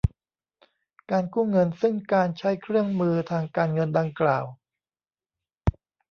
[1.11, 4.45] การกู้เงินซึ่งการใช้เครื่องมือทางการเงินดังกล่าว